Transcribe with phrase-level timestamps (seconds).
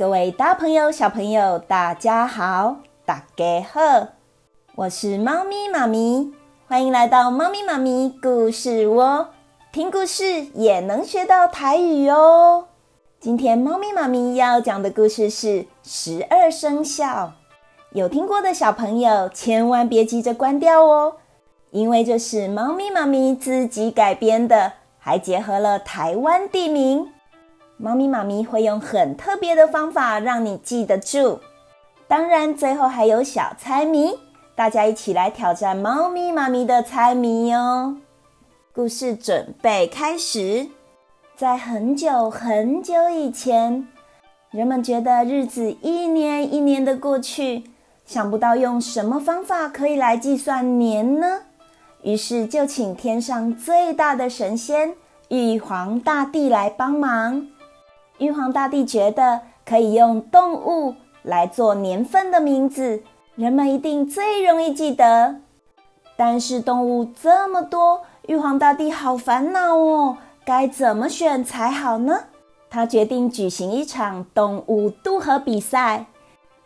[0.00, 4.08] 各位大朋友、小朋友，大家好，大家好，
[4.74, 6.32] 我是猫咪妈咪，
[6.66, 9.28] 欢迎来到猫咪妈咪故事窝，
[9.70, 12.64] 听故事也能学到台语哦。
[13.20, 17.34] 今天猫咪妈咪要讲的故事是十二生肖，
[17.92, 21.16] 有听过的小朋友千万别急着关掉哦，
[21.72, 27.12] 因为这是猫咪妈咪自己改编的，还结合了台湾地名。
[27.82, 31.38] 猫咪妈咪会用很特别的方法让你记得住，
[32.06, 34.18] 当然最后还有小猜谜，
[34.54, 37.96] 大家一起来挑战猫咪妈咪的猜谜哦。
[38.74, 40.68] 故事准备开始，
[41.34, 43.88] 在很久很久以前，
[44.50, 47.64] 人们觉得日子一年一年的过去，
[48.04, 51.44] 想不到用什么方法可以来计算年呢？
[52.02, 54.94] 于是就请天上最大的神仙
[55.28, 57.46] 玉皇大帝来帮忙。
[58.20, 63.02] 玉皇大帝觉得可以用动物来做年份的名字，
[63.34, 65.36] 人们一定最容易记得。
[66.18, 72.24] 但是动物这么多，玉皇大帝好烦恼哦，该怎么选才好呢？
[72.68, 76.04] 他决定举行一场动物渡河比赛，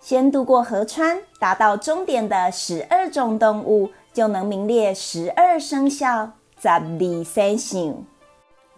[0.00, 6.32] 先渡过河川，达到终点的十二种动物就能名列十二生肖。
[6.60, 7.94] 十二生肖。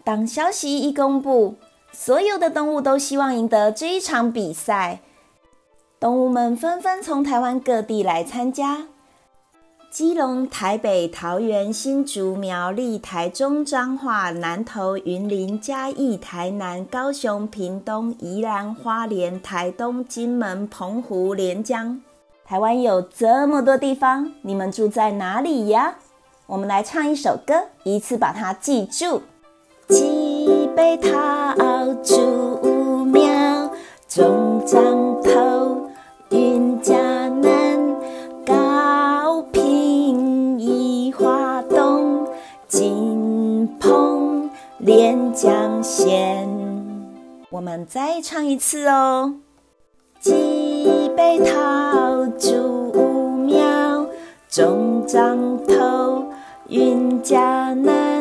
[0.04, 1.54] 当消息一公布，
[1.98, 5.00] 所有的动物都希望赢得这一场比赛，
[5.98, 8.86] 动物们纷纷从台湾各地来参加。
[9.90, 22.02] 基隆、台北、桃园、新竹、苗栗、台中、彰化、南投、云林、嘉义、台南、高雄、屏东、宜兰、花莲、台东、金门、澎湖、连江。
[22.44, 25.94] 台湾有这么多地方，你们住在哪里呀？
[26.44, 27.54] 我们来唱一首歌，
[27.84, 29.22] 一次把它记住。
[30.76, 30.94] 北
[32.02, 33.70] 祝五庙，
[34.08, 34.82] 钟帐
[35.22, 35.88] 头，
[36.30, 36.94] 云家
[37.28, 37.96] 门，
[38.44, 42.26] 高平一花东，
[42.68, 44.48] 金鹏
[44.78, 46.48] 连江县。
[47.50, 49.34] 我们再唱一次哦。
[50.20, 54.06] 鸡背桃，祝五庙，
[54.48, 56.24] 钟帐头，
[56.68, 58.15] 云家门。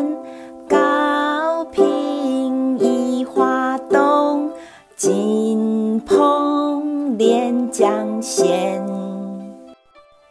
[7.78, 8.82] 江县，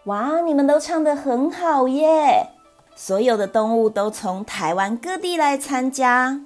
[0.05, 0.41] 哇！
[0.41, 2.49] 你们都唱得很好耶！
[2.97, 6.41] 所有的动物都从台湾各地来参加。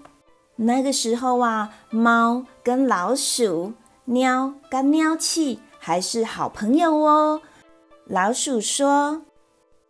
[0.56, 3.74] 那个时候啊，猫跟老鼠、
[4.06, 7.42] 喵跟喵气还是好朋友哦。
[8.06, 9.22] 老鼠说：“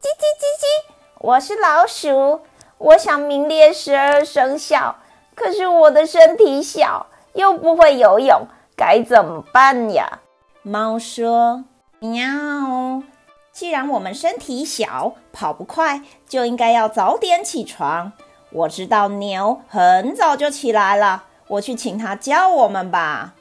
[0.02, 2.42] 叽叽叽叽，我是老鼠，
[2.76, 4.94] 我想名列十二生肖，
[5.34, 10.18] 可是我的身体小，又不会游泳，该怎么办呀？”
[10.68, 11.64] 猫说
[11.98, 13.02] ：“喵，
[13.52, 18.12] 既然我们身体小，跑不快，就应该要早点起床。
[18.52, 23.34] 我知道牛很早就起来了，我去请它叫我们吧。”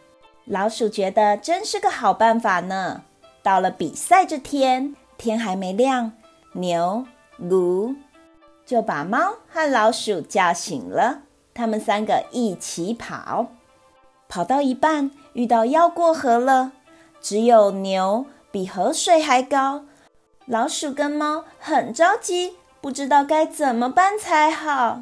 [0.47, 3.01] 老鼠觉得真是个好办法呢。
[3.44, 6.13] 到了比赛这天，天还没亮，
[6.53, 7.05] 牛、
[7.35, 7.94] 驴
[8.65, 11.23] 就把猫和老鼠叫醒了。
[11.53, 13.47] 他们三个一起跑，
[14.29, 16.71] 跑到一半，遇到要过河了。
[17.29, 19.83] 只有牛比河水还高，
[20.45, 25.01] 老鼠跟猫很着急，不知道该怎么办才好。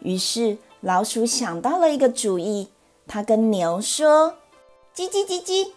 [0.00, 2.68] 于是老鼠想到了一个主意，
[3.08, 4.34] 他跟牛说
[4.94, 5.68] ：“叽叽叽叽，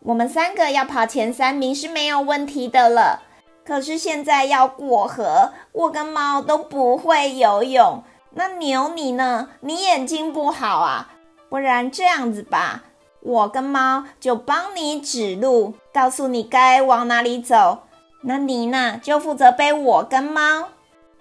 [0.00, 3.22] 我们三个要跑前三名是没有问题的了。
[3.64, 8.02] 可是现在要过河，我跟猫都不会游泳。
[8.32, 9.48] 那牛你呢？
[9.60, 11.14] 你眼睛不好啊？
[11.48, 12.84] 不然这样子吧。”
[13.22, 17.84] 我跟猫就帮你指路，告诉你该往哪里走。
[18.22, 20.68] 那你呢，就负责背我跟猫。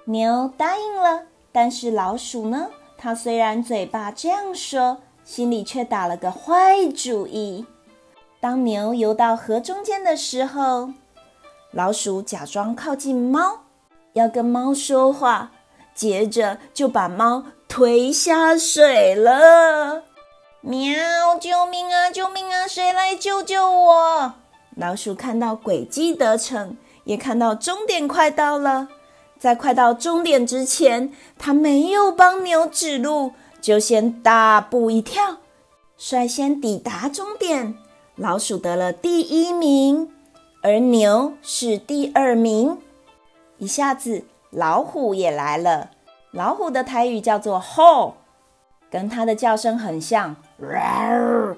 [0.05, 2.67] 牛答应了，但是老鼠呢？
[2.97, 7.65] 它虽然嘴巴这样说，心里却打了个坏主意。
[8.39, 10.91] 当牛游到河中间的时候，
[11.71, 13.61] 老鼠假装靠近猫，
[14.13, 15.51] 要跟猫说话，
[15.93, 20.03] 接着就把猫推下水了。
[20.61, 20.95] 喵！
[21.39, 22.11] 救命啊！
[22.11, 22.67] 救命啊！
[22.67, 24.33] 谁来救救我？
[24.75, 28.87] 老鼠看到诡计得逞，也看到终点快到了。
[29.39, 35.37] 在快到终点之前，它没有帮牛指路，就先大步一跳，
[35.97, 37.75] 率先抵达终点。
[38.15, 40.13] 老鼠得了第一名，
[40.61, 42.77] 而牛是第二名。
[43.57, 45.89] 一下子，老虎也来了。
[46.29, 48.17] 老虎的台语叫做“吼”。
[48.91, 51.57] 跟它的叫声很像，然而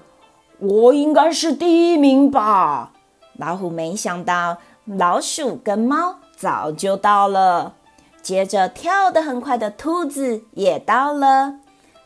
[0.60, 2.92] 我应该是第一名吧？
[3.38, 7.76] 老虎没想到，老鼠跟猫早就到了。
[8.22, 11.56] 接着，跳得很快的兔子也到了。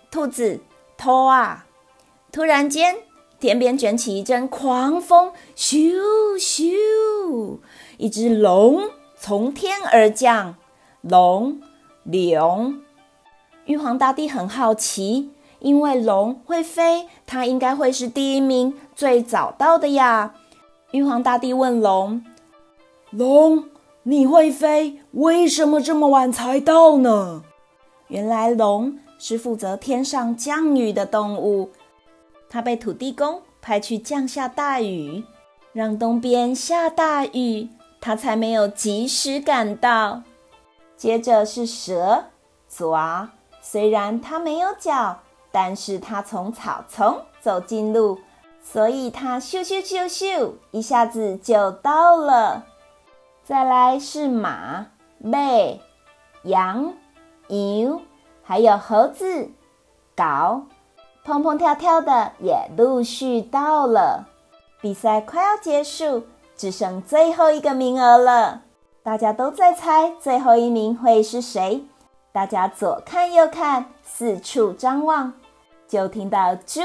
[0.10, 0.62] 兔子
[0.98, 1.66] 偷啊！
[2.32, 2.96] 突然间，
[3.40, 5.94] 天边卷起一阵狂风，咻
[6.40, 7.60] 咻，
[7.98, 10.56] 一只龙从天而降。
[11.02, 11.62] 龙，
[12.04, 12.82] 龙。
[13.66, 15.30] 玉皇大帝很好奇，
[15.68, 20.34] 因为龙会飞，它应该会是第一名，最早到的呀。
[20.92, 22.24] 玉皇大帝问龙
[23.12, 23.66] ：“龙，
[24.04, 27.44] 你会飞，为什么这么晚才到呢？”
[28.08, 31.72] 原来龙是负责天上降雨的动物，
[32.50, 35.26] 它被土地公派去降下大雨，
[35.74, 37.68] 让东边下大雨，
[38.00, 40.24] 它才没有及时赶到。
[40.96, 42.24] 接着是蛇，
[42.70, 43.28] 爪，
[43.62, 45.20] 虽然它没有脚，
[45.52, 48.20] 但是它从草丛走近路，
[48.64, 52.66] 所以它咻咻咻咻，一下子就到了。
[53.44, 54.88] 再来是马、
[55.20, 55.38] 马、
[56.44, 56.94] 羊、
[57.48, 58.02] 牛，
[58.44, 59.50] 还有猴子、
[60.16, 60.64] 狗，
[61.24, 64.28] 蹦蹦跳跳的也陆续到了。
[64.82, 66.24] 比赛快要结束，
[66.56, 68.62] 只剩最后一个名额了。
[69.02, 71.86] 大家都在猜最后一名会是谁？
[72.38, 75.34] 大家左看右看，四处张望，
[75.88, 76.80] 就听到猪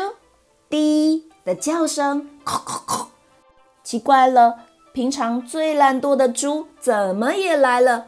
[0.71, 2.27] 滴的叫声。
[3.85, 4.61] 奇怪了，
[4.95, 8.07] 平常最懒惰的猪怎么也来了？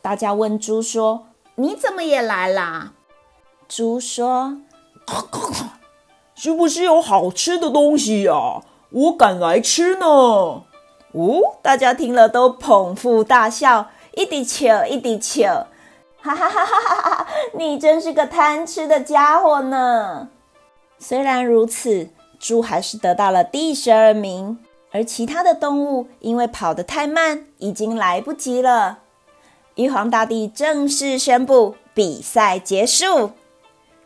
[0.00, 1.26] 大家问猪说
[1.56, 2.92] ：“你怎么也来啦？”
[3.66, 4.58] 猪说
[5.04, 5.80] ：“咔咔咔，
[6.36, 8.62] 是不是有好吃的东西呀？
[8.90, 10.06] 我赶来吃呢。”
[11.10, 11.40] 哦！
[11.60, 15.66] 大家听了都捧腹大笑，一滴笑一滴笑，
[16.24, 17.26] 哈哈哈哈哈哈！
[17.52, 20.30] 你真是个贪吃的家伙呢。
[20.98, 24.58] 虽然如此，猪还是得到了第十二名，
[24.90, 29.00] 而其他的动物因为跑得太慢，已经来不及了。
[29.74, 33.32] 玉皇大帝正式宣布比赛结束，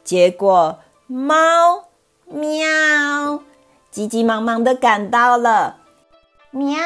[0.02, 1.84] 结果猫
[2.24, 3.44] 喵
[3.92, 5.76] 急急忙忙地赶到了。
[6.50, 6.80] 喵！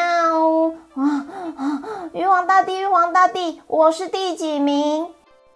[0.94, 1.26] 啊
[1.56, 1.82] 啊！
[2.12, 5.08] 玉皇大帝，玉皇大帝，我是第几名？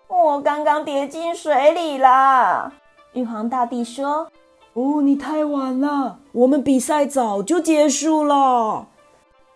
[0.08, 2.72] 我刚刚跌进水里啦。
[3.12, 4.28] 玉皇大帝说
[4.74, 8.86] ：“哦，你太晚了，我们比赛早就结束了。”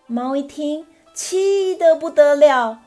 [0.07, 2.79] 猫一听，气得不得了，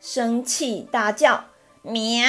[0.00, 1.44] 生气大叫
[1.82, 2.26] ：“喵！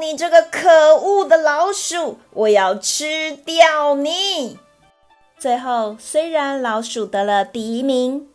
[0.00, 4.58] 你这个可恶的老鼠，我要吃掉你！”
[5.38, 8.28] 最后，虽然老鼠得了第一名，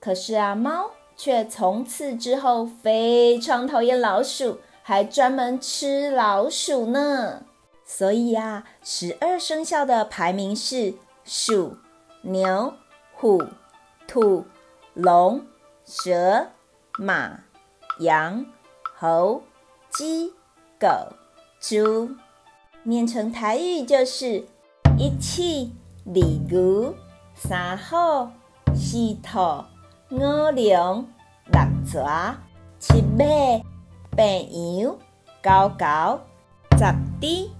[0.00, 7.42] 可是啊，猫却从此之后非常讨厌老鼠，还专门吃老鼠呢。
[7.84, 10.94] 所以啊，十二生肖的排名是
[11.24, 11.76] 鼠、
[12.22, 12.72] 牛、
[13.12, 13.44] 虎、
[14.06, 14.44] 兔、
[14.94, 15.44] 龙、
[15.84, 16.46] 蛇、
[17.00, 17.40] 马、
[17.98, 18.46] 羊、
[18.96, 19.42] 猴、
[19.90, 20.32] 鸡、
[20.78, 20.86] 狗、
[21.58, 22.08] 猪，
[22.84, 24.46] 念成台语就是
[24.96, 25.72] 一起。
[26.04, 26.94] 二牛、
[27.34, 28.30] 三虎、
[28.72, 29.64] 四兔、
[30.12, 30.18] 五
[30.52, 31.04] 龙、六
[31.84, 32.06] 蛇、
[32.78, 33.24] 七马、
[34.16, 34.96] 八羊、
[35.42, 36.20] 九狗、
[36.78, 36.84] 十
[37.20, 37.50] 猪。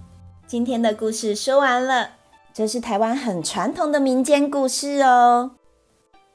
[0.47, 2.09] 今天的故事说完了，
[2.51, 5.51] 这是台湾很传统的民间故事哦。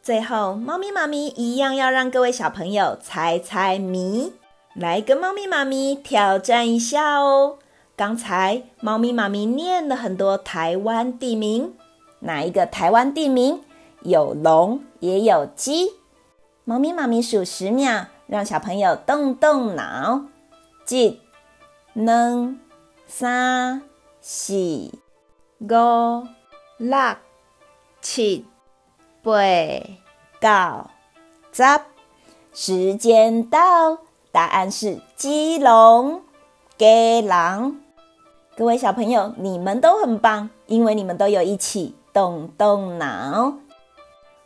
[0.00, 4.33] 最后，猫咪妈咪一样要让各位小朋友猜猜谜，
[4.75, 7.59] 来跟猫咪妈咪挑战一下哦。
[7.97, 11.75] 刚才猫咪妈咪念了很多台湾地名。
[12.21, 13.61] 哪一个台湾地名
[14.02, 15.91] 有龙也有鸡？
[16.62, 20.23] 猫咪妈咪数十秒，让小朋友动动脑。
[20.88, 21.21] 一、
[21.95, 22.61] 能、
[23.07, 23.83] 三、
[24.21, 24.55] 四、
[25.61, 26.26] 五、
[26.76, 27.17] 六、
[28.00, 28.45] 七、
[29.23, 29.31] 八、
[30.41, 30.87] 九、
[31.52, 31.81] 十。
[32.52, 33.99] 时间到，
[34.31, 36.23] 答案是鸡笼
[36.76, 37.81] 给狼。
[38.57, 41.97] 各位小朋友，你们都很棒，因为你们都有一起。
[42.12, 43.55] 动动脑，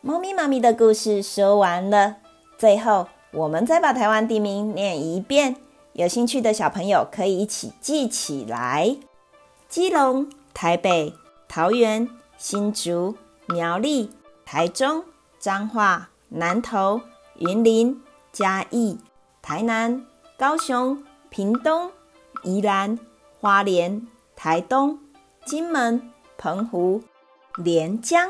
[0.01, 2.19] 猫咪妈咪的故事说完了。
[2.57, 5.57] 最后，我们再把台湾地名念一遍。
[5.93, 8.97] 有兴趣的小朋友可以一起记起来：
[9.69, 11.13] 基隆、台北、
[11.47, 13.15] 桃园、新竹、
[13.47, 14.11] 苗栗、
[14.47, 15.05] 台中、
[15.39, 17.03] 彰化、南投、
[17.39, 18.03] 云林、
[18.33, 18.99] 嘉义、
[19.43, 20.07] 台南、
[20.39, 21.91] 高雄、屏东、
[22.43, 22.99] 宜兰、
[23.39, 24.99] 花莲、台东、
[25.45, 27.03] 金门、澎湖。
[27.59, 28.29] 连江、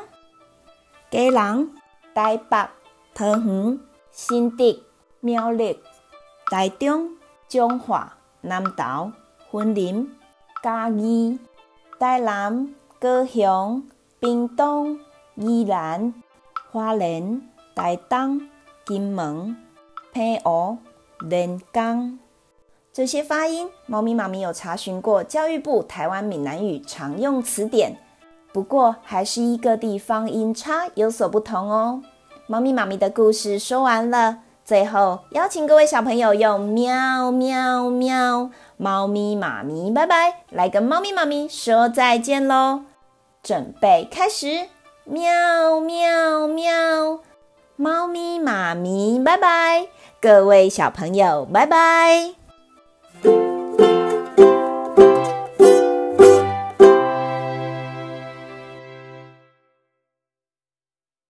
[1.11, 1.69] 基隆、
[2.15, 2.69] 台北、
[3.13, 3.81] 桃园、
[4.13, 4.81] 新竹、
[5.27, 5.77] 苗栗、
[6.53, 7.11] 台中、
[7.49, 9.11] 彰化、南投、
[9.51, 10.09] 云林、
[10.63, 11.37] 嘉义、
[11.99, 13.83] 台南、高雄、
[14.21, 15.01] 屏东、
[15.35, 16.15] 宜兰、
[16.71, 17.43] 花莲、
[17.75, 18.41] 台东、
[18.85, 19.57] 金门、
[20.13, 20.79] 澎湖、
[21.19, 22.17] 连江。
[22.93, 27.99] 这些发音，猫咪妈咪有查询过教育部台湾闽南语常用词典，
[28.53, 32.01] 不过还是一个地方音差有所不同哦。
[32.47, 42.81] 猫咪妈咪的故事说完了，最后邀请各位小朋友用喵喵喵，猫咪妈咪拜拜，来跟猫咪妈咪说再见喽！
[43.45, 44.67] 准备开始，
[45.05, 47.21] 喵喵喵，
[47.77, 49.87] 猫咪妈咪拜拜，
[50.21, 52.46] 各位小朋友拜拜。